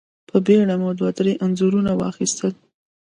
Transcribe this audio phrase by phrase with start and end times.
[0.29, 2.51] په بېړه مو دوه درې انځورونه واخيستل.